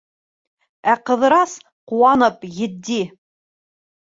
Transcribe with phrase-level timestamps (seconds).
[0.93, 1.53] Ә Ҡыҙырас,
[1.93, 2.99] ҡыуанып, етди: